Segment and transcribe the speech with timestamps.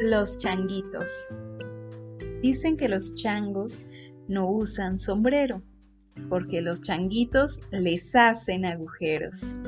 [0.00, 1.34] Los changuitos.
[2.40, 3.86] Dicen que los changos
[4.26, 5.62] no usan sombrero,
[6.28, 9.60] porque los changuitos les hacen agujeros.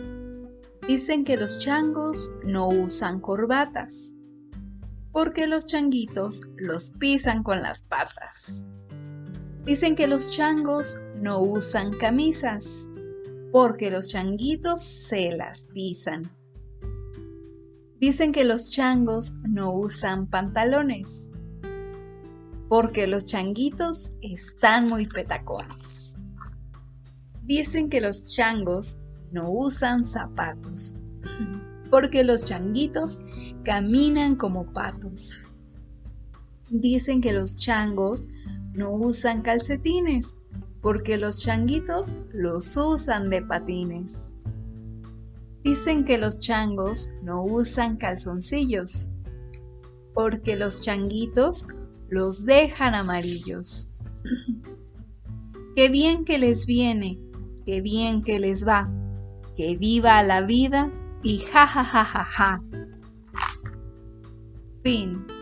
[0.87, 4.15] Dicen que los changos no usan corbatas,
[5.13, 8.65] porque los changuitos los pisan con las patas.
[9.65, 12.89] Dicen que los changos no usan camisas,
[13.53, 16.23] porque los changuitos se las pisan.
[18.07, 21.31] Dicen que los changos no usan pantalones,
[22.69, 26.15] porque los changuitos están muy petacones.
[27.45, 29.01] Dicen que los changos
[29.33, 30.99] no usan zapatos,
[31.91, 33.23] porque los changuitos
[33.65, 35.43] caminan como patos.
[36.69, 38.29] Dicen que los changos
[38.75, 40.37] no usan calcetines,
[40.83, 44.34] porque los changuitos los usan de patines.
[45.65, 49.13] Dicen que los changos no usan calzoncillos,
[50.13, 51.67] porque los changuitos
[52.09, 53.91] los dejan amarillos.
[55.75, 57.19] qué bien que les viene,
[57.65, 58.91] qué bien que les va,
[59.57, 60.93] que viva la vida
[61.23, 62.63] y ja ja ja ja ja.
[64.83, 65.34] Fin.